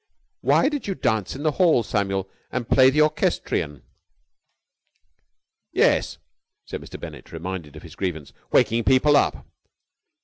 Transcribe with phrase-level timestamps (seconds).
[0.39, 3.83] Why did you dance in the hall, Samuel, and play the orchestrion?"
[5.71, 6.17] "Yes,"
[6.65, 6.99] said Mr.
[6.99, 9.45] Bennett, reminded of his grievance, "waking people up."